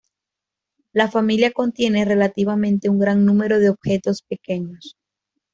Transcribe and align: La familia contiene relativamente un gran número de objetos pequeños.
La 0.93 1.11
familia 1.11 1.51
contiene 1.51 2.05
relativamente 2.05 2.89
un 2.89 2.97
gran 2.97 3.23
número 3.23 3.59
de 3.59 3.69
objetos 3.69 4.23
pequeños. 4.23 4.97